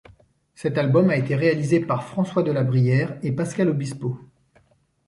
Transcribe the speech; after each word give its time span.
Cet 0.55 0.79
album 0.79 1.11
a 1.11 1.15
été 1.15 1.35
réalisé 1.35 1.79
par 1.79 2.03
François 2.03 2.41
Delabrière 2.41 3.19
et 3.21 3.31
Pascal 3.31 3.69
Obispo. 3.69 4.17